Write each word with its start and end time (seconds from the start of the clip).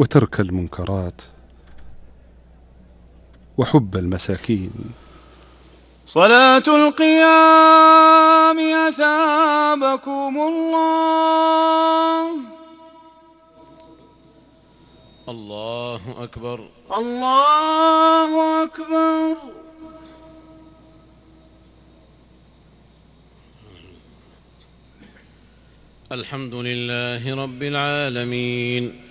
وترك 0.00 0.40
المنكرات 0.40 1.22
وحب 3.58 3.96
المساكين. 3.96 4.72
صلاة 6.06 6.62
القيام 6.68 8.58
أثابكم 8.88 10.34
الله. 10.48 12.30
الله 15.28 16.00
أكبر. 16.18 16.68
الله 16.96 18.62
أكبر. 18.62 19.36
الحمد 26.12 26.54
لله 26.54 27.34
رب 27.42 27.62
العالمين. 27.62 29.10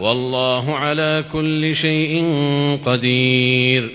والله 0.00 0.74
على 0.74 1.24
كل 1.32 1.74
شيء 1.74 2.24
قدير. 2.84 3.90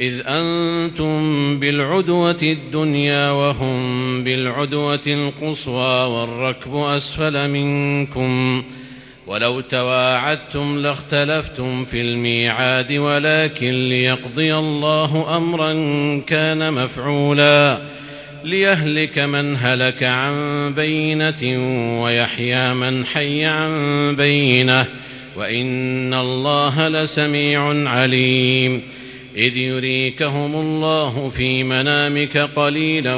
إذ 0.00 0.20
أنتم 0.26 1.60
بالعدوة 1.60 2.36
الدنيا 2.42 3.30
وهم 3.30 4.24
بالعدوة 4.24 5.00
القصوى 5.06 6.06
والركب 6.06 6.76
أسفل 6.76 7.50
منكم. 7.50 8.62
ولو 9.26 9.60
تواعدتم 9.60 10.78
لاختلفتم 10.78 11.84
في 11.84 12.00
الميعاد 12.00 12.92
ولكن 12.92 13.88
ليقضي 13.88 14.54
الله 14.54 15.36
أمرا 15.36 15.72
كان 16.26 16.72
مفعولا. 16.72 17.78
ليهلك 18.44 19.18
من 19.18 19.56
هلك 19.56 20.02
عن 20.02 20.34
بينة 20.74 21.42
ويحيى 22.02 22.74
من 22.74 23.06
حي 23.06 23.44
عن 23.44 24.14
بينة. 24.16 24.86
وإن 25.36 26.14
الله 26.14 26.88
لسميع 26.88 27.88
عليم. 27.90 28.82
إذ 29.36 29.56
يريكهم 29.56 30.56
الله 30.56 31.28
في 31.28 31.64
منامك 31.64 32.36
قليلا 32.36 33.14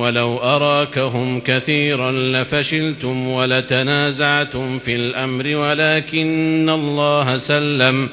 ولو 0.00 0.36
أراكهم 0.38 1.40
كثيرا 1.40 2.12
لفشلتم 2.12 3.28
ولتنازعتم 3.28 4.78
في 4.78 4.96
الأمر 4.96 5.56
ولكن 5.56 6.70
الله 6.74 7.36
سلم. 7.36 8.08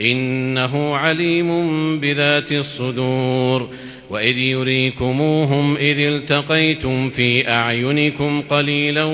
إنه 0.00 0.96
عليم 0.96 2.00
بذات 2.00 2.52
الصدور. 2.52 3.68
وإذ 4.10 4.38
يريكموهم 4.38 5.76
إذ 5.76 5.98
التقيتم 5.98 7.10
في 7.10 7.50
أعينكم 7.50 8.42
قليلا 8.42 9.04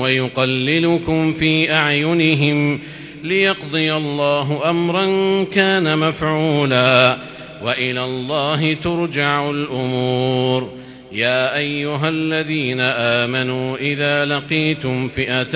ويقللكم 0.00 1.32
في 1.32 1.72
أعينهم. 1.72 2.80
ليقضي 3.24 3.92
الله 3.92 4.70
أمرا 4.70 5.06
كان 5.44 5.98
مفعولا 5.98 7.18
وإلى 7.62 8.04
الله 8.04 8.72
ترجع 8.74 9.50
الأمور. 9.50 10.70
يا 11.12 11.56
أيها 11.56 12.08
الذين 12.08 12.80
آمنوا 12.80 13.76
إذا 13.76 14.24
لقيتم 14.24 15.08
فئة 15.08 15.50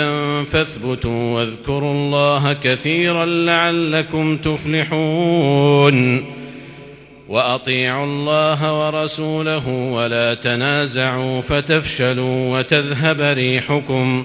فاثبتوا 0.44 1.34
واذكروا 1.34 1.92
الله 1.92 2.52
كثيرا 2.52 3.26
لعلكم 3.26 4.36
تفلحون. 4.36 6.26
وأطيعوا 7.28 8.04
الله 8.04 8.86
ورسوله 8.86 9.68
ولا 9.68 10.34
تنازعوا 10.34 11.40
فتفشلوا 11.40 12.58
وتذهب 12.58 13.20
ريحكم. 13.20 14.24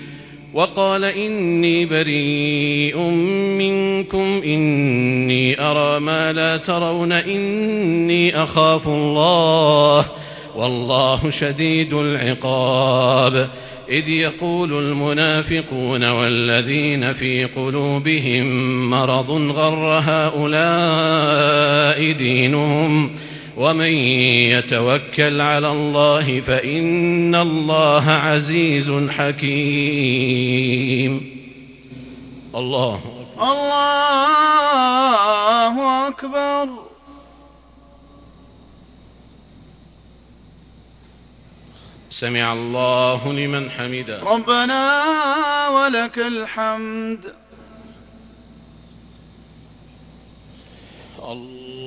وقال 0.53 1.03
إني 1.03 1.85
بريء 1.85 2.97
منكم 3.57 4.41
إني 4.45 5.61
أرى 5.61 5.99
ما 5.99 6.33
لا 6.33 6.57
ترون 6.57 7.11
إني 7.11 8.43
أخاف 8.43 8.87
الله 8.87 10.05
والله 10.55 11.29
شديد 11.29 11.93
العقاب. 11.93 13.49
إذ 13.89 14.09
يقول 14.09 14.73
المنافقون 14.73 16.09
والذين 16.09 17.13
في 17.13 17.45
قلوبهم 17.45 18.45
مرض 18.89 19.31
غر 19.31 20.01
هؤلاء 20.05 21.31
دينهم 22.11 23.11
ومن 23.61 23.93
يتوكل 24.57 25.41
على 25.41 25.71
الله 25.71 26.41
فإن 26.41 27.35
الله 27.35 28.11
عزيز 28.11 28.91
حكيم. 29.09 30.61
الله 32.55 33.01
الله 33.41 34.07
أكبر. 36.07 36.67
سمع 42.09 42.53
الله 42.53 43.33
لمن 43.33 43.69
حمده. 43.69 44.19
ربنا 44.23 45.03
ولك 45.69 46.17
الحمد. 46.17 47.33
الله 51.23 51.60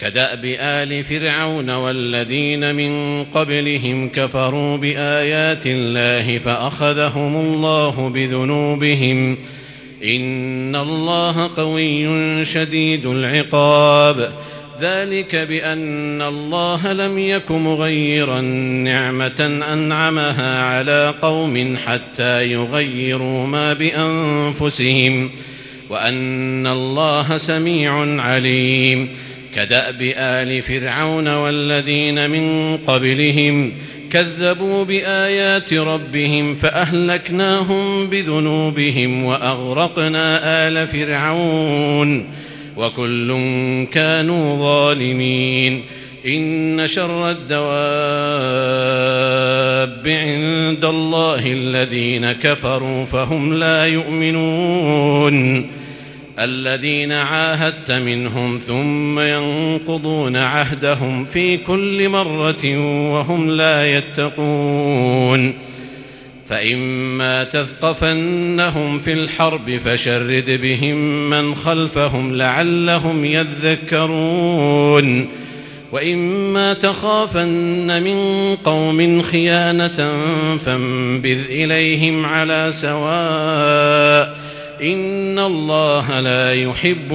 كدأب 0.00 0.44
آل 0.60 1.04
فرعون 1.04 1.70
والذين 1.70 2.74
من 2.74 3.24
قبلهم 3.24 4.08
كفروا 4.08 4.76
بآيات 4.76 5.66
الله 5.66 6.38
فأخذهم 6.38 7.36
الله 7.36 8.08
بذنوبهم 8.08 9.36
إن 10.04 10.76
الله 10.76 11.50
قوي 11.56 12.44
شديد 12.44 13.06
العقاب 13.06 14.32
ذلك 14.80 15.36
بأن 15.36 16.22
الله 16.22 16.92
لم 16.92 17.18
يك 17.18 17.50
مغيرا 17.50 18.40
نعمة 18.40 19.62
أنعمها 19.72 20.64
على 20.64 21.14
قوم 21.22 21.76
حتى 21.86 22.52
يغيروا 22.52 23.46
ما 23.46 23.72
بأنفسهم 23.72 25.30
وأن 25.90 26.66
الله 26.66 27.38
سميع 27.38 28.22
عليم 28.22 29.08
كدأب 29.54 30.12
آل 30.16 30.62
فرعون 30.62 31.28
والذين 31.28 32.30
من 32.30 32.76
قبلهم 32.76 33.72
كذبوا 34.10 34.84
بآيات 34.84 35.72
ربهم 35.72 36.54
فأهلكناهم 36.54 38.06
بذنوبهم 38.06 39.24
وأغرقنا 39.24 40.40
آل 40.68 40.86
فرعون 40.86 42.30
وكل 42.76 43.36
كانوا 43.92 44.58
ظالمين 44.58 45.82
إن 46.26 46.86
شر 46.86 47.30
الدواب 47.30 47.68
عند 50.08 50.84
الله 50.84 51.42
الذين 51.46 52.32
كفروا 52.32 53.04
فهم 53.04 53.54
لا 53.54 53.86
يؤمنون 53.86 55.66
الذين 56.38 57.12
عاهدت 57.12 57.90
منهم 57.90 58.58
ثم 58.58 59.20
ينقضون 59.20 60.36
عهدهم 60.36 61.24
في 61.24 61.56
كل 61.56 62.08
مرة 62.08 62.76
وهم 63.12 63.50
لا 63.50 63.96
يتقون. 63.96 65.54
فإما 66.46 67.44
تثقفنهم 67.44 68.98
في 68.98 69.12
الحرب 69.12 69.76
فشرد 69.76 70.60
بهم 70.62 71.30
من 71.30 71.54
خلفهم 71.54 72.36
لعلهم 72.36 73.24
يذكرون. 73.24 75.28
وإما 75.92 76.72
تخافن 76.72 78.02
من 78.02 78.16
قوم 78.56 79.22
خيانة 79.22 80.22
فانبذ 80.56 81.38
إليهم 81.50 82.26
على 82.26 82.70
سواء 82.72 84.33
إن 84.82 85.38
الله 85.38 86.20
لا 86.20 86.54
يحب 86.54 87.12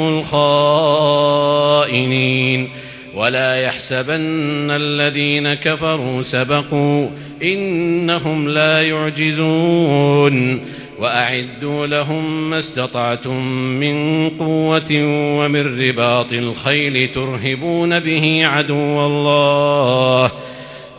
الخائنين 1.88 2.70
ولا 3.16 3.56
يحسبن 3.56 4.72
الذين 4.72 5.54
كفروا 5.54 6.22
سبقوا 6.22 7.10
انهم 7.44 8.50
لا 8.50 8.82
يعجزون 8.82 10.62
واعدوا 11.00 11.88
لهم 11.88 12.50
ما 12.50 12.60
استطعتم 12.60 13.46
من 13.80 14.30
قوه 14.30 14.92
ومن 15.40 15.82
رباط 15.82 16.34
الخيل 16.34 17.12
ترهبون 17.12 18.00
به 18.00 18.42
عدو 18.46 19.06
الله 19.06 20.32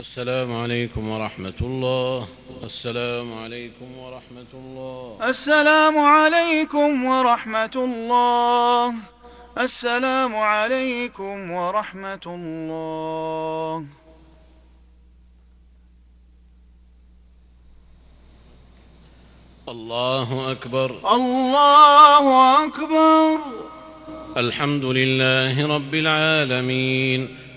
السلام 0.00 0.52
عليكم 0.52 1.08
ورحمة 1.08 1.60
الله. 1.60 2.28
السلام 2.64 3.34
عليكم 3.34 3.98
ورحمة 3.98 4.52
الله. 4.54 5.28
السلام 5.28 5.98
عليكم 5.98 7.04
ورحمة 7.04 7.76
الله. 7.76 8.94
السلام 9.58 10.36
عليكم 10.36 11.50
ورحمة 11.50 12.26
الله. 12.26 13.84
الله 19.68 20.52
أكبر. 20.52 20.90
الله 21.14 22.24
أكبر. 22.64 23.38
الحمد 24.36 24.84
لله 24.84 25.66
رب 25.76 25.94
العالمين. 25.94 27.49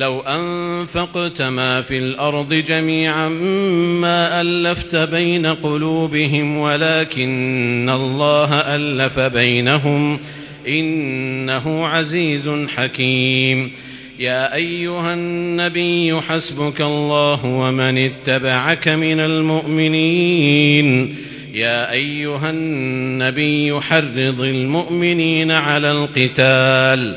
لو 0.00 0.20
أنفقت 0.20 1.42
ما 1.42 1.82
في 1.82 1.98
الأرض 1.98 2.54
جميعا 2.54 3.28
ما 3.28 4.40
ألفت 4.40 4.96
بين 4.96 5.46
قلوبهم 5.46 6.56
ولكن 6.56 7.90
الله 7.94 8.54
ألف 8.54 9.20
بينهم 9.20 10.20
إنه 10.68 11.86
عزيز 11.86 12.50
حكيم. 12.76 13.72
يا 14.18 14.54
أيها 14.54 15.14
النبي 15.14 16.20
حسبك 16.20 16.80
الله 16.80 17.44
ومن 17.44 17.98
اتبعك 17.98 18.88
من 18.88 19.20
المؤمنين. 19.20 21.16
يا 21.54 21.92
أيها 21.92 22.50
النبي 22.50 23.80
حرض 23.80 24.40
المؤمنين 24.40 25.50
على 25.50 25.90
القتال. 25.90 27.16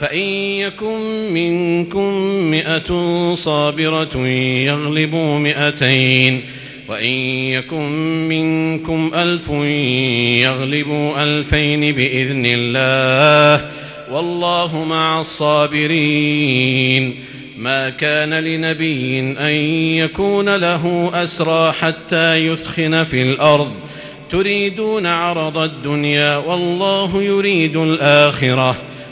فإن 0.00 0.22
يكن 0.58 1.32
منكم 1.32 2.14
مئة 2.50 2.90
صابرة 3.34 4.18
يغلبوا 4.66 5.38
مئتين 5.38 6.42
وإن 6.88 7.10
يكن 7.52 7.90
منكم 8.28 9.10
ألف 9.14 9.50
يغلبوا 10.42 11.22
ألفين 11.22 11.94
بإذن 11.94 12.42
الله 12.46 13.70
والله 14.10 14.84
مع 14.84 15.20
الصابرين. 15.20 17.14
ما 17.58 17.90
كان 17.90 18.34
لنبي 18.34 19.18
أن 19.20 19.52
يكون 20.04 20.56
له 20.56 21.10
أسرى 21.14 21.72
حتى 21.72 22.46
يثخن 22.46 23.04
في 23.04 23.22
الأرض. 23.22 23.72
تريدون 24.30 25.06
عرض 25.06 25.58
الدنيا 25.58 26.36
والله 26.36 27.22
يريد 27.22 27.76
الآخرة. 27.76 28.76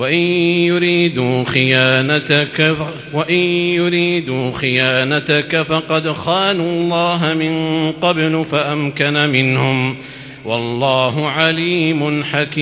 وإن 0.00 0.18
يريدوا 0.66 1.44
خيانتك 1.44 2.76
وإن 3.12 3.34
يريدوا 3.74 4.52
خيانتك 4.52 5.62
فقد 5.62 6.12
خانوا 6.12 6.70
الله 6.70 7.34
من 7.34 7.92
قبل 7.92 8.44
فأمكن 8.44 9.14
منهم. 9.14 9.96
والله 10.44 11.28
عليم 11.28 12.24
حكيم. 12.24 12.60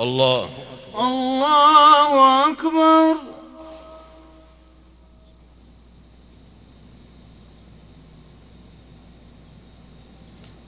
الله. 0.00 0.48
الله 1.00 2.50
أكبر. 2.50 3.35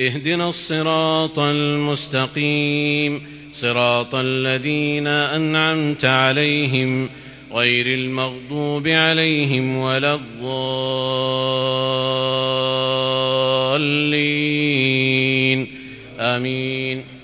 اهدنا 0.00 0.48
الصراط 0.48 1.38
المستقيم 1.38 3.22
صراط 3.52 4.14
الذين 4.14 5.06
أنعمت 5.06 6.04
عليهم 6.04 7.08
غير 7.54 7.86
المغضوب 7.86 8.88
عليهم 8.88 9.76
ولا 9.76 10.14
الضالين. 10.14 10.66
آمين. 16.20 17.16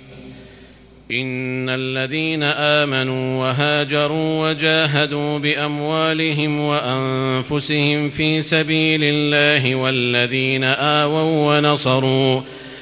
إن 1.13 1.69
الذين 1.69 2.43
آمنوا 2.43 3.41
وهاجروا 3.41 4.51
وجاهدوا 4.51 5.39
بأموالهم 5.39 6.61
وأنفسهم 6.61 8.09
في 8.09 8.43
سبيل 8.43 9.01
الله 9.05 9.75
والذين 9.75 10.65
آووا 10.65 11.59
ونصروا 11.59 12.41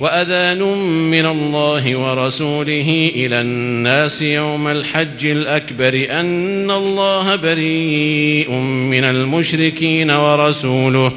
وأذان 0.00 0.62
من 1.10 1.26
الله 1.26 1.96
ورسوله 1.96 3.10
إلى 3.14 3.40
الناس 3.40 4.22
يوم 4.22 4.68
الحج 4.68 5.26
الأكبر 5.26 6.06
أن 6.10 6.70
الله 6.70 7.36
بريء 7.36 8.50
من 8.90 9.04
المشركين 9.04 10.10
ورسوله. 10.10 11.12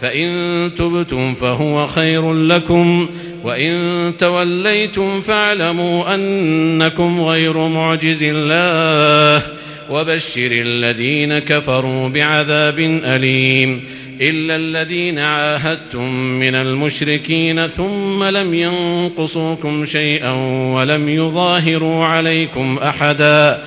فإن 0.00 0.70
تبتم 0.78 1.34
فهو 1.34 1.86
خير 1.86 2.32
لكم 2.34 3.08
وإن 3.44 4.12
توليتم 4.18 5.20
فاعلموا 5.20 6.14
أنكم 6.14 7.20
غير 7.20 7.58
معجز 7.58 8.22
الله. 8.22 9.42
وبشر 9.90 10.50
الذين 10.52 11.38
كفروا 11.38 12.08
بعذاب 12.08 12.78
أليم. 13.04 13.84
إلا 14.20 14.56
الذين 14.56 15.18
عاهدتم 15.18 16.12
من 16.14 16.54
المشركين 16.54 17.68
ثم 17.68 18.24
لم 18.24 18.54
ينقصوكم 18.54 19.84
شيئا 19.84 20.32
ولم 20.74 21.08
يظاهروا 21.08 22.04
عليكم 22.04 22.78
أحدا 22.78 23.62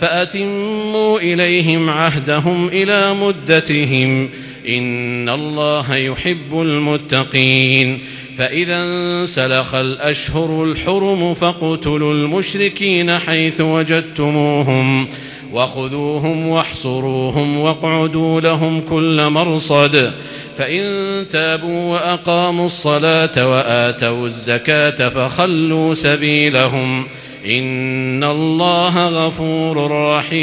فأتموا 0.00 1.18
إليهم 1.18 1.90
عهدهم 1.90 2.68
إلى 2.68 3.14
مدتهم 3.14 4.28
إن 4.68 5.28
الله 5.28 5.96
يحب 5.96 6.60
المتقين 6.60 7.98
فإذا 8.38 8.82
انسلخ 8.82 9.74
الأشهر 9.74 10.64
الحرم 10.64 11.34
فاقتلوا 11.34 12.14
المشركين 12.14 13.18
حيث 13.18 13.60
وجدتموهم 13.60 15.08
وخذوهم 15.52 16.48
واحصروهم 16.48 17.58
واقعدوا 17.58 18.40
لهم 18.40 18.80
كل 18.80 19.28
مرصد. 19.28 20.12
فإن 20.56 21.26
تابوا 21.30 21.92
وأقاموا 21.92 22.66
الصلاة 22.66 23.50
وآتوا 23.50 24.26
الزكاة 24.26 25.08
فخلوا 25.08 25.94
سبيلهم. 25.94 27.06
إن 27.46 28.24
الله 28.24 29.08
غفور 29.08 29.90
رحيم. 30.16 30.36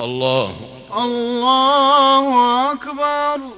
الله. 0.00 0.56
الله 0.96 2.72
أكبر. 2.72 3.57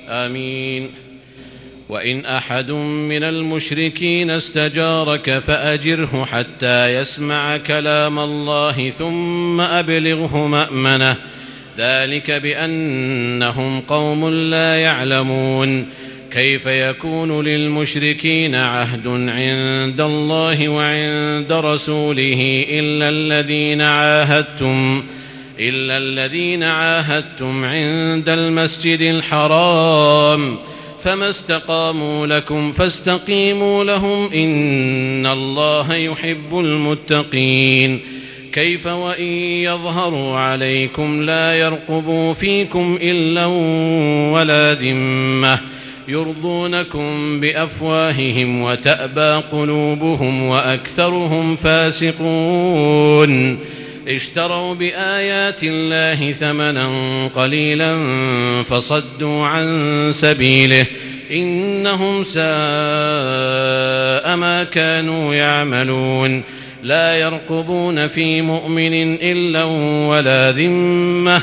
آمين. 0.09 0.91
وإن 1.89 2.25
أحد 2.25 2.71
من 2.71 3.23
المشركين 3.23 4.31
استجارك 4.31 5.39
فأجره 5.39 6.27
حتى 6.31 7.01
يسمع 7.01 7.57
كلام 7.57 8.19
الله 8.19 8.91
ثم 8.91 9.61
أبلغه 9.61 10.47
مأمنة. 10.47 11.17
ذلك 11.79 12.31
بأنهم 12.31 13.81
قوم 13.81 14.29
لا 14.29 14.77
يعلمون. 14.77 15.87
كيف 16.35 16.67
يكون 16.67 17.45
للمشركين 17.45 18.55
عهد 18.55 19.07
عند 19.07 20.01
الله 20.01 20.69
وعند 20.69 21.53
رسوله 21.53 22.67
إلا 22.69 23.09
الذين 23.09 23.81
عاهدتم 23.81 25.05
إلا 25.61 25.99
الذين 25.99 26.63
عاهدتم 26.63 27.65
عند 27.65 28.29
المسجد 28.29 29.01
الحرام 29.01 30.59
فما 31.01 31.31
استقاموا 31.31 32.27
لكم 32.27 32.73
فاستقيموا 32.73 33.85
لهم 33.85 34.33
إن 34.33 35.27
الله 35.27 35.95
يحب 35.95 36.59
المتقين 36.59 38.01
كيف 38.53 38.87
وإن 38.87 39.33
يظهروا 39.63 40.39
عليكم 40.39 41.23
لا 41.23 41.55
يرقبوا 41.55 42.35
فيكم 42.35 42.99
إلا 43.03 43.47
ولا 44.35 44.75
ذمة 44.75 45.82
يرضونكم 46.09 47.41
بأفواههم 47.41 48.63
وتأبى 48.63 49.43
قلوبهم 49.53 50.43
وأكثرهم 50.43 51.57
فاسقون. 51.57 53.59
اشتروا 54.09 54.75
بآيات 54.75 55.61
الله 55.63 56.33
ثمنا 56.33 56.89
قليلا 57.27 57.97
فصدوا 58.63 59.47
عن 59.47 60.11
سبيله. 60.15 60.87
إنهم 61.33 62.25
ساء 62.25 62.43
ما 64.37 64.67
كانوا 64.73 65.35
يعملون. 65.35 66.43
لا 66.83 67.17
يرقبون 67.17 68.07
في 68.07 68.43
مؤمن 68.43 69.19
إلا 69.23 69.65
ولا 70.09 70.53
ذمة. 70.53 71.43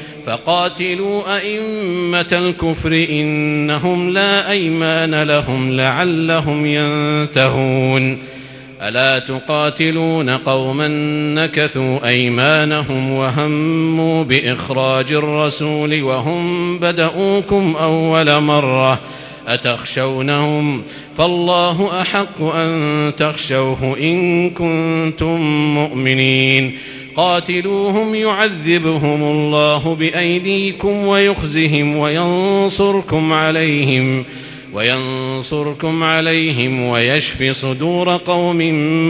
فقاتلوا 0.25 1.37
أئمة 1.37 2.27
الكفر 2.31 3.07
إنهم 3.09 4.09
لا 4.09 4.51
أيمان 4.51 5.23
لهم 5.23 5.71
لعلهم 5.71 6.65
ينتهون. 6.65 8.17
ألا 8.81 9.19
تقاتلون 9.19 10.29
قوما 10.29 10.87
نكثوا 11.35 12.07
أيمانهم 12.07 13.11
وهموا 13.11 14.23
بإخراج 14.23 15.11
الرسول 15.13 16.03
وهم 16.03 16.79
بدؤوكم 16.79 17.75
أول 17.79 18.39
مرة 18.41 18.99
أتخشونهم؟ 19.47 20.83
فالله 21.17 22.01
أحق 22.01 22.41
أن 22.41 23.11
تخشوه 23.17 23.97
إن 23.99 24.49
كنتم 24.49 25.41
مؤمنين. 25.73 26.77
قاتلوهم 27.15 28.15
يعذبهم 28.15 29.23
الله 29.23 29.95
بأيديكم 29.95 31.07
ويخزهم 31.07 31.97
وينصركم 31.97 33.33
عليهم 33.33 34.25
وينصركم 34.73 36.03
عليهم 36.03 36.81
ويشف 36.81 37.51
صدور 37.51 38.17
قوم 38.17 38.57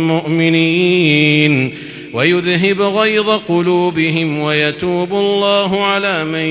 مؤمنين 0.07 1.73
ويذهب 2.13 2.81
غيظ 2.81 3.29
قلوبهم 3.29 4.39
ويتوب 4.39 5.13
الله 5.13 5.83
على 5.83 6.23
من 6.23 6.45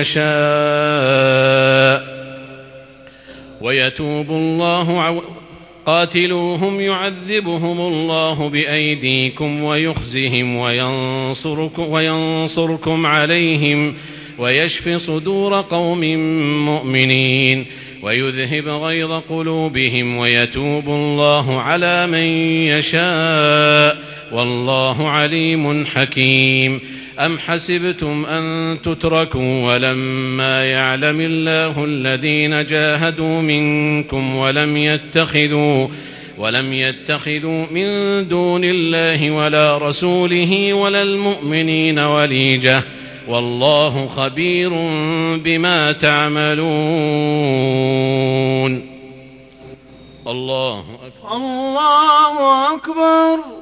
يشاء 0.00 0.22
ويتوب 3.60 4.30
الله 4.30 5.00
قاتلوهم 5.86 6.80
يعذبهم 6.80 7.80
الله 7.80 8.48
بأيديكم 8.48 9.62
ويخزهم 9.62 10.56
وينصركم, 10.56 11.88
وينصركم 11.88 13.06
عليهم 13.06 13.94
ويشف 14.38 14.88
صدور 14.88 15.60
قوم 15.60 16.00
مؤمنين 16.64 17.66
ويذهب 18.02 18.68
غيظ 18.68 19.12
قلوبهم 19.12 20.16
ويتوب 20.16 20.88
الله 20.88 21.60
على 21.60 22.06
من 22.06 22.24
يشاء 22.78 23.98
والله 24.32 25.08
عليم 25.08 25.86
حكيم 25.86 26.80
أم 27.18 27.38
حسبتم 27.38 28.26
أن 28.26 28.78
تتركوا 28.82 29.66
ولما 29.66 30.64
يعلم 30.64 31.20
الله 31.20 31.84
الذين 31.84 32.64
جاهدوا 32.64 33.42
منكم 33.42 34.36
ولم 34.36 34.76
يتخذوا 34.76 35.88
ولم 36.38 36.72
يتخذوا 36.72 37.66
من 37.70 37.88
دون 38.28 38.60
الله 38.64 39.30
ولا 39.30 39.78
رسوله 39.78 40.72
ولا 40.72 41.02
المؤمنين 41.02 41.98
وليجة. 41.98 42.82
والله 43.28 44.06
خبير 44.06 44.70
بما 45.36 45.92
تعملون. 45.92 46.62
الله 50.26 50.78
أكبر. 50.80 51.36
الله 51.36 52.74
أكبر. 52.74 53.61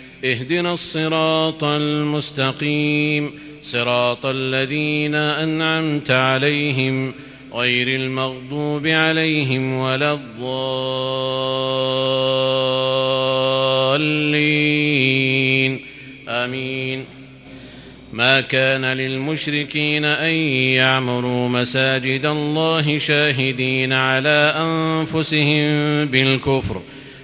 اهدنا 0.25 0.73
الصراط 0.73 1.63
المستقيم 1.63 3.31
صراط 3.63 4.25
الذين 4.25 5.15
أنعمت 5.15 6.11
عليهم 6.11 7.13
غير 7.53 7.87
المغضوب 7.87 8.87
عليهم 8.87 9.73
ولا 9.73 10.13
الضالين. 10.13 10.61
آمين. 16.29 17.05
ما 18.13 18.41
كان 18.41 18.85
للمشركين 18.85 20.05
أن 20.05 20.33
يعمروا 20.75 21.49
مساجد 21.49 22.25
الله 22.25 22.97
شاهدين 22.97 23.93
على 23.93 24.53
أنفسهم 24.57 26.05
بالكفر 26.05 26.81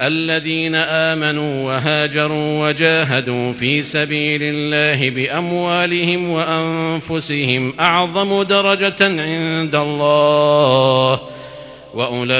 الذين 0.00 0.74
آمنوا 0.74 1.66
وهاجروا 1.66 2.68
وجاهدوا 2.68 3.52
في 3.52 3.82
سبيل 3.82 4.40
الله 4.42 5.10
بأموالهم 5.10 6.30
وأنفسهم 6.30 7.74
أعظم 7.80 8.42
درجة 8.42 8.96
عند 9.00 9.74
الله 9.74 11.20
وأولئك 11.94 12.30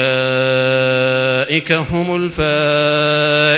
هم 1.71 2.31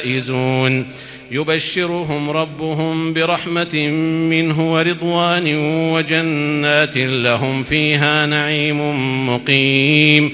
الفائزون. 0.03 0.87
يبشرهم 1.31 2.29
ربهم 2.29 3.13
برحمة 3.13 3.87
منه 4.29 4.73
ورضوان 4.73 5.55
وجنات 5.93 6.97
لهم 6.97 7.63
فيها 7.63 8.25
نعيم 8.25 8.79
مقيم. 9.29 10.33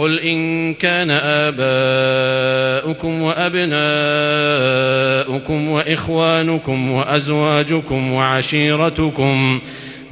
قل 0.00 0.20
إن 0.20 0.74
كان 0.74 1.10
آباؤكم 1.10 3.22
وأبناؤكم 3.22 3.70
وإخوانكم 5.68 6.90
وأزواجكم 6.90 8.12
وعشيرتكم 8.12 9.60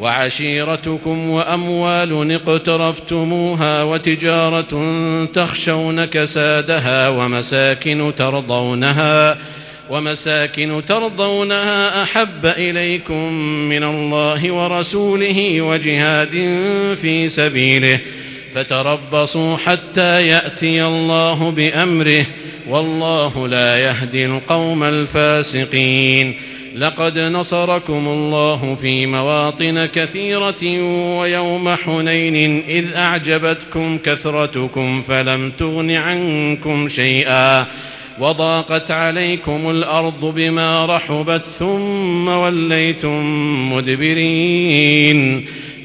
وعشيرتكم 0.01 1.31
وأموال 1.31 2.33
اقترفتموها 2.33 3.83
وتجارة 3.83 4.95
تخشون 5.25 6.05
كسادها 6.05 7.09
ومساكن 7.09 8.13
ترضونها 8.17 9.39
ومساكن 9.91 10.83
ترضونها 10.87 12.03
أحب 12.03 12.47
إليكم 12.47 13.33
من 13.69 13.85
الله 13.85 14.53
ورسوله 14.53 15.61
وجهاد 15.61 16.31
في 16.97 17.29
سبيله 17.29 18.01
فتربصوا 18.55 19.57
حتى 19.57 20.29
يأتي 20.29 20.85
الله 20.85 21.51
بأمره 21.51 22.27
والله 22.69 23.49
لا 23.49 23.79
يهدي 23.79 24.27
القوم 24.27 24.83
الفاسقين. 24.83 26.35
لقد 26.77 27.19
نصركم 27.19 28.09
الله 28.09 28.75
في 28.75 29.07
مواطن 29.07 29.87
كثيرة 29.87 30.81
ويوم 31.19 31.75
حنين 31.75 32.65
إذ 32.69 32.95
أعجبتكم 32.95 33.99
كثرتكم 33.99 35.03
فلم 35.03 35.51
تغن 35.51 35.91
عنكم 35.91 36.89
شيئا. 36.89 37.67
وضاقت 38.19 38.91
عليكم 38.91 39.71
الأرض 39.71 40.25
بما 40.25 40.97
رحبت 40.97 41.47
ثم 41.47 42.29
وليتم 42.29 43.23
مدبرين. 43.73 45.47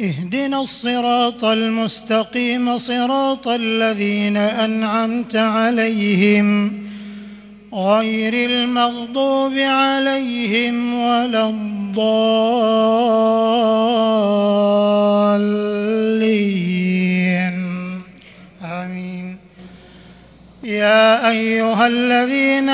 اهدنا 0.00 0.60
الصراط 0.60 1.44
المستقيم 1.44 2.78
صراط 2.78 3.48
الذين 3.48 4.36
أنعمت 4.36 5.36
عليهم 5.36 6.72
غير 7.74 8.50
المغضوب 8.50 9.52
عليهم 9.58 10.94
ولا 10.94 11.48
الضالين. 11.48 12.00
آمين. 18.64 19.36
يا 20.64 21.30
أيها 21.30 21.86
الذين 21.86 22.68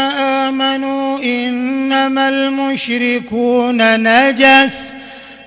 آمنوا 0.44 1.18
إنما 1.18 2.28
المشركون 2.28 4.02
نجس 4.02 4.95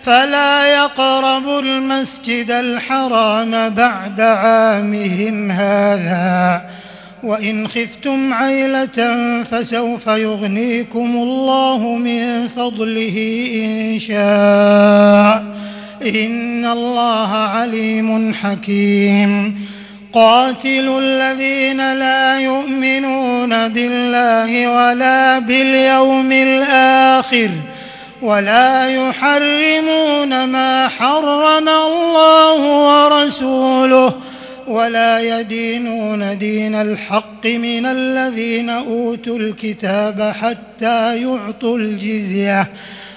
فلا 0.03 0.65
يقربوا 0.65 1.61
المسجد 1.61 2.51
الحرام 2.51 3.69
بعد 3.69 4.21
عامهم 4.21 5.51
هذا. 5.51 6.61
وإن 7.23 7.67
خفتم 7.67 8.33
عيلة 8.33 9.43
فسوف 9.43 10.07
يغنيكم 10.07 11.11
الله 11.15 11.77
من 11.77 12.47
فضله 12.47 13.49
إن 13.53 13.99
شاء. 13.99 15.43
إن 16.15 16.65
الله 16.65 17.35
عليم 17.35 18.33
حكيم. 18.33 19.61
قاتلوا 20.13 21.01
الذين 21.01 21.93
لا 21.93 22.39
يؤمنون 22.39 23.67
بالله 23.67 24.67
ولا 24.67 25.39
باليوم 25.39 26.31
الآخر. 26.31 27.49
ولا 28.21 28.89
يحرمون 28.89 30.43
ما 30.43 30.87
حرم 30.87 31.69
الله 31.69 32.59
ورسوله 32.87 34.13
ولا 34.67 35.39
يدينون 35.39 36.37
دين 36.37 36.75
الحق 36.75 37.45
من 37.45 37.85
الذين 37.85 38.69
أوتوا 38.69 39.37
الكتاب 39.37 40.33
حتى 40.41 41.21
يعطوا 41.21 41.77
الجزية 41.77 42.67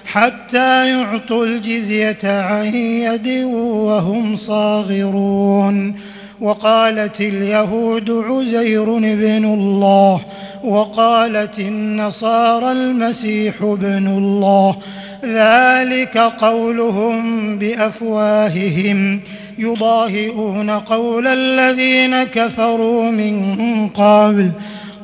حتى 0.04 0.88
يعطوا 0.90 1.46
الجزية 1.46 2.18
عن 2.24 2.74
يد 2.74 3.28
وهم 3.44 4.36
صاغرون. 4.36 5.94
وقالت 6.42 7.20
اليهود 7.20 8.11
عزير 8.11 8.85
بن 8.98 9.44
الله 9.44 10.20
وقالت 10.64 11.59
النصارى 11.59 12.72
المسيح 12.72 13.55
ابن 13.62 14.07
الله 14.07 14.76
ذلك 15.24 16.18
قولهم 16.18 17.59
بأفواههم. 17.59 19.20
يضاهئون 19.59 20.70
قول 20.70 21.26
الذين 21.26 22.24
كفروا 22.24 23.11
من 23.11 23.88
قبل 23.88 24.50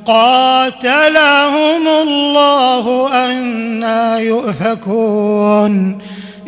قاتلهم 0.06 1.88
الله 2.02 3.08
أنا 3.12 4.18
يؤفكون. 4.18 5.98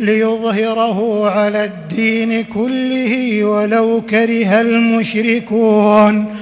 ليظهره 0.00 1.30
على 1.30 1.64
الدين 1.64 2.44
كله 2.44 3.44
ولو 3.44 4.02
كره 4.10 4.60
المشركون. 4.60 6.34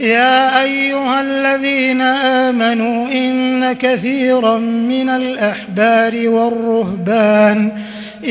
يا 0.00 0.62
أيها 0.62 1.20
الذين 1.20 2.00
آمنوا 2.00 3.12
إن 3.12 3.72
كثيرا 3.72 4.58
من 4.58 5.08
الأحبار 5.08 6.28
والرهبان 6.28 7.72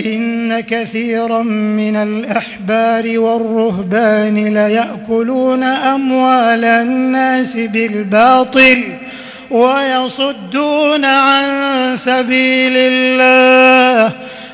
إن 0.06 0.60
كثيرا 0.60 1.41
من 1.44 1.96
الأحبار 1.96 3.20
والرهبان 3.20 4.54
ليأكلون 4.54 5.63
أموال 5.63 6.65
الناس 6.65 7.58
بالباطل 7.58 8.84
ويصدون 9.52 11.06
عن 11.06 11.46
سبيل 11.96 12.74
الله. 12.78 14.13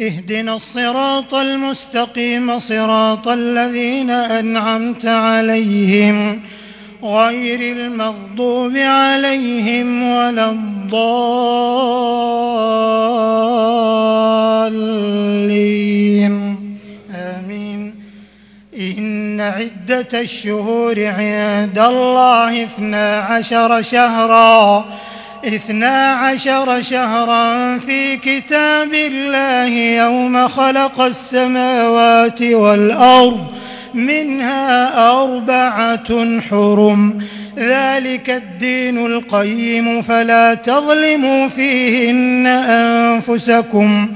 اهدنا 0.00 0.54
الصراط 0.54 1.34
المستقيم 1.34 2.58
صراط 2.58 3.28
الذين 3.28 4.10
أنعمت 4.10 5.06
عليهم 5.06 6.40
غير 7.04 7.76
المغضوب 7.76 8.76
عليهم 8.76 10.02
ولا 10.02 10.50
الضالين. 10.50 11.14
آمين. 17.14 17.94
إن 18.78 19.40
عدة 19.40 20.20
الشهور 20.20 21.06
عند 21.06 21.78
الله 21.78 22.64
اثنا 22.64 23.18
عشر 23.18 23.82
شهرا. 23.82 24.84
اثنا 25.46 26.12
عشر 26.12 26.82
شهرا 26.82 27.78
في 27.78 28.16
كتاب 28.16 28.94
الله 28.94 29.68
يوم 30.04 30.48
خلق 30.48 31.00
السماوات 31.00 32.42
والأرض 32.42 33.46
منها 33.94 34.98
أربعة 35.10 36.40
حرم. 36.40 37.18
ذلك 37.58 38.30
الدين 38.30 39.06
القيم 39.06 40.02
فلا 40.02 40.54
تظلموا 40.54 41.48
فيهن 41.48 42.46
أنفسكم. 42.46 44.08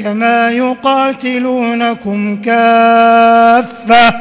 كما 0.03 0.51
يقاتلونكم 0.51 2.41
كافة. 2.41 4.13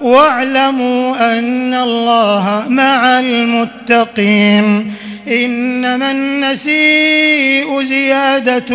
واعلموا 0.00 1.38
أن 1.38 1.74
الله 1.74 2.64
مع 2.68 3.18
المتقين 3.18 4.92
إنما 5.28 6.10
النسيء 6.10 7.82
زيادة 7.82 8.66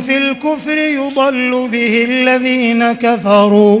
في 0.00 0.16
الكفر 0.16 0.78
يضل 0.78 1.68
به 1.72 2.04
الذين 2.08 2.92
كفروا 2.92 3.80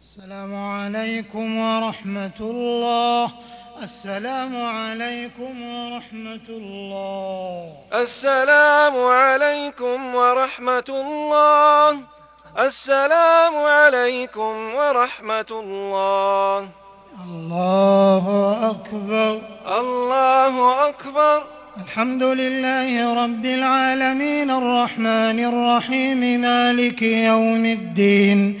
السلام 0.00 0.54
عليكم 0.54 1.58
ورحمة 1.58 2.40
الله. 2.40 3.59
السلام 3.82 4.62
عليكم 4.62 5.62
ورحمة 5.62 6.48
الله. 6.48 7.72
السلام 7.94 9.06
عليكم 9.06 10.14
ورحمة 10.14 10.84
الله. 10.88 11.98
السلام 12.58 13.56
عليكم 13.56 14.74
ورحمة 14.74 15.46
الله. 15.50 16.68
الله 17.24 18.56
أكبر. 18.70 19.40
الله 19.80 20.88
أكبر. 20.88 21.42
الحمد 21.84 22.22
لله 22.22 23.24
رب 23.24 23.44
العالمين. 23.44 24.50
الرحمن 24.50 25.44
الرحيم. 25.44 26.40
مالك 26.40 27.02
يوم 27.02 27.64
الدين. 27.64 28.60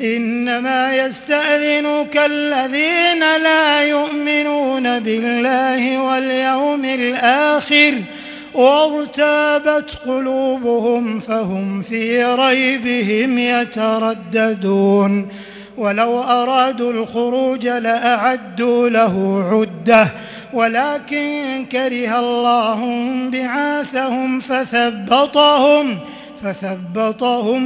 إنما 0.00 0.96
يستأذنك 0.96 2.20
الذين 2.26 3.20
لا 3.20 3.82
يؤمنون 3.82 4.98
بالله 4.98 6.02
واليوم 6.02 6.84
الآخر 6.84 7.94
وارتابت 8.54 9.90
قلوبهم 10.06 11.18
فهم 11.18 11.82
في 11.82 12.24
ريبهم 12.24 13.38
يترددون. 13.38 15.28
ولو 15.76 16.20
أرادوا 16.20 16.92
الخروج 16.92 17.66
لأعدوا 17.66 18.88
له 18.88 19.44
عدة. 19.52 20.08
ولكن 20.52 21.66
كره 21.72 22.18
الله 22.18 22.80
بعاثهم 23.32 24.40
فثبطهم. 24.40 24.64
فثبطهم 24.64 25.98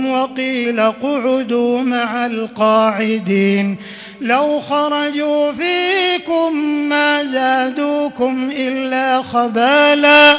وقيل 0.06 0.80
اقعدوا 0.80 1.80
مع 1.80 2.26
القاعدين 2.26 3.76
لو 4.20 4.60
خرجوا 4.60 5.52
فيكم 5.52 6.56
ما 6.88 7.24
زادوكم 7.24 8.50
إلا 8.56 9.22
خبالا 9.22 10.38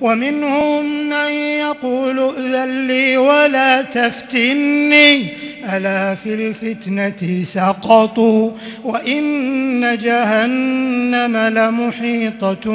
ومنهم 0.00 1.08
من 1.08 1.30
يقول 1.32 2.18
ائذن 2.18 2.86
لي 2.86 3.16
ولا 3.16 3.82
تفتني 3.82 5.32
ألا 5.76 6.14
في 6.14 6.34
الفتنة 6.34 7.42
سقطوا 7.42 8.50
وإن 8.84 9.98
جهنم 9.98 11.36
لمحيطة 11.36 12.70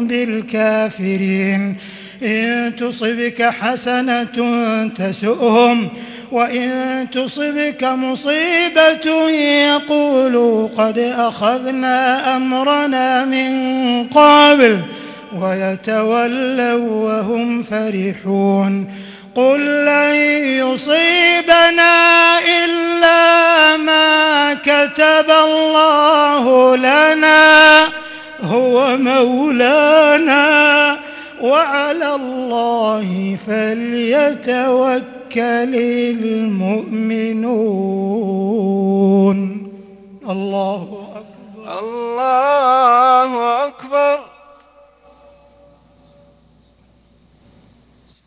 بالكافرين 0.00 1.76
إن 2.22 2.76
تصبك 2.76 3.42
حسنة 3.42 4.88
تسؤهم 4.88 5.88
وإن 6.32 7.06
تصبك 7.12 7.84
مصيبة 7.84 9.30
يقولوا 9.66 10.68
قد 10.68 10.98
أخذنا 10.98 12.36
أمرنا 12.36 13.24
من 13.24 13.52
قبل 14.08 14.80
ويتولوا 15.40 17.04
وهم 17.04 17.62
فرحون 17.62 18.86
قل 19.34 19.60
لن 19.84 20.14
يصيبنا 20.62 21.94
إلا 22.64 23.76
ما 23.76 24.54
كتب 24.54 25.30
الله 25.30 26.76
لنا 26.76 27.84
هو 28.42 28.96
مولانا 28.96 30.98
وعلى 31.40 32.14
الله 32.14 33.36
فليتوكل 33.46 35.02
المؤمنون. 36.14 37.58
الله 40.28 41.06
أكبر. 41.16 41.78
الله 41.80 43.30
أكبر. 43.66 44.33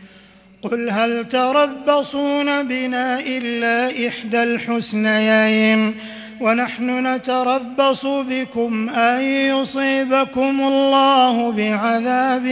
قل 0.62 0.90
هل 0.90 1.30
تربصون 1.30 2.64
بنا 2.64 3.20
إلا 3.20 4.08
إحدى 4.08 4.44
الحسنيين؟ 4.44 5.96
ونحن 6.42 7.08
نتربص 7.08 8.06
بكم 8.06 8.90
أن 8.90 9.22
يصيبكم 9.22 10.62
الله 10.62 11.52
بعذاب 11.52 12.46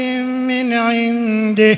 من 0.47 0.73
عنده. 0.73 1.77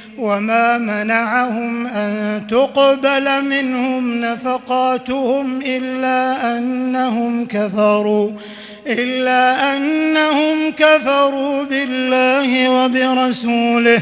وما 0.21 0.77
منعهم 0.77 1.87
أن 1.87 2.41
تقبل 2.49 3.41
منهم 3.41 4.21
نفقاتهم 4.21 5.61
إلا 5.61 6.57
أنهم 6.57 7.45
كفروا 7.45 8.31
إلا 8.87 9.73
أنهم 9.77 10.71
كفروا 10.77 11.63
بالله 11.63 12.69
وبرسوله. 12.69 14.01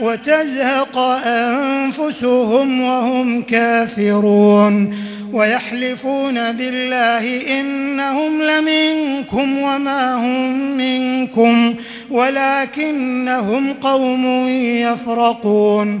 وتزهق 0.00 0.98
أنفسهم 1.26 2.80
وهم 2.80 3.42
كافرون 3.42 4.94
ويحلفون 5.32 6.52
بالله 6.52 7.60
إنهم 7.60 8.42
لمنكم 8.42 9.58
وما 9.58 10.14
هم 10.14 10.76
منكم 10.76 11.74
ولكنهم 12.10 13.72
قوم 13.72 14.48
يفرقون 14.58 16.00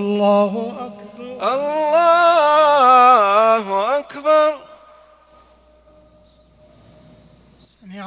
الله 0.00 0.52
أكبر. 0.86 1.26
الله 1.54 3.64
أكبر 3.98 4.50
سمع 7.92 8.01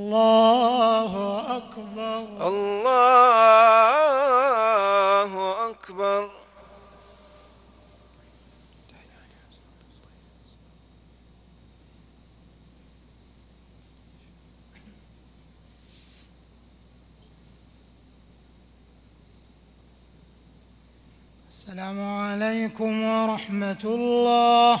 الله 0.00 1.12
أكبر. 1.56 2.20
الله 2.48 2.90
أكبر. 5.70 6.30
السلام 21.50 21.98
عليكم 22.00 22.92
ورحمة 23.04 23.82
الله. 23.84 24.80